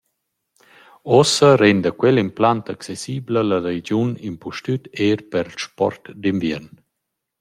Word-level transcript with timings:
Uossa 1.17 1.49
renda 1.61 1.91
quel 1.99 2.17
implant 2.25 2.65
accessibla 2.75 3.41
la 3.49 3.59
regiun 3.67 4.09
impustüt 4.31 4.83
eir 5.05 5.19
pel 5.33 5.49
sport 5.67 6.03
d’inviern. 6.25 6.67